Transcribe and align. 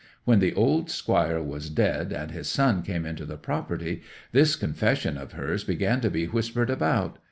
When 0.25 0.39
the 0.39 0.55
old 0.55 0.89
Squire 0.89 1.43
was 1.43 1.69
dead, 1.69 2.11
and 2.11 2.31
his 2.31 2.47
son 2.47 2.81
came 2.81 3.05
into 3.05 3.23
the 3.23 3.37
property, 3.37 4.01
this 4.31 4.55
confession 4.55 5.15
of 5.15 5.33
hers 5.33 5.63
began 5.63 6.01
to 6.01 6.09
be 6.09 6.25
whispered 6.25 6.71
about. 6.71 7.19